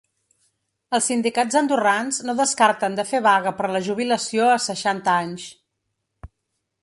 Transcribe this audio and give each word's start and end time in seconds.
Els 0.97 1.09
sindicats 1.09 1.57
andorrans 1.61 2.17
no 2.29 2.35
descarten 2.39 2.97
de 2.99 3.05
fer 3.11 3.21
vaga 3.27 3.53
per 3.59 3.69
la 3.75 3.83
jubilació 3.89 4.47
a 4.53 4.59
seixanta 4.69 5.19
anys. 5.27 5.47